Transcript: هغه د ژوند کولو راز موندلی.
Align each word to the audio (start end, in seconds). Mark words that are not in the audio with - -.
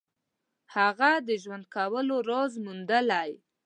هغه 0.75 1.11
د 1.27 1.29
ژوند 1.43 1.65
کولو 1.75 2.15
راز 2.29 2.53
موندلی. 2.65 3.31